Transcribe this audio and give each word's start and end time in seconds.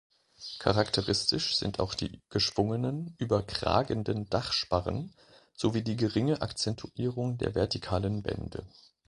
Charakteristisch 0.57 1.55
sind 1.55 1.79
auch 1.79 1.93
die 1.93 2.21
geschwungenen, 2.31 3.13
überkragenden 3.19 4.27
Dachsparren 4.31 5.13
sowie 5.53 5.83
die 5.83 5.95
geringe 5.95 6.41
Akzentuierung 6.41 7.37
der 7.37 7.53
vertikalen 7.53 8.25
Wände. 8.25 8.65